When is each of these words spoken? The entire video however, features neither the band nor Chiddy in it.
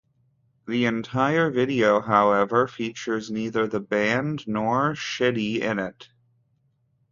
The 0.67 0.85
entire 0.87 1.51
video 1.51 1.99
however, 2.01 2.67
features 2.67 3.29
neither 3.29 3.67
the 3.67 3.79
band 3.79 4.47
nor 4.47 4.93
Chiddy 4.93 5.59
in 5.59 5.77
it. 5.77 6.09